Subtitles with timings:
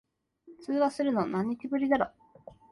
[0.63, 2.09] 通話するの、何日ぶりだろ。